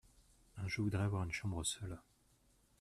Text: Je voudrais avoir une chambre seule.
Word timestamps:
Je 0.65 0.81
voudrais 0.81 1.03
avoir 1.03 1.21
une 1.21 1.31
chambre 1.31 1.63
seule. 1.63 1.99